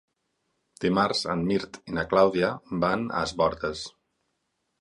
Dimarts 0.85 1.19
en 1.33 1.43
Mirt 1.51 1.77
i 1.93 1.97
na 1.99 2.05
Clàudia 2.15 2.51
van 2.85 3.07
a 3.19 3.23
Es 3.29 3.35
Bòrdes. 3.43 3.85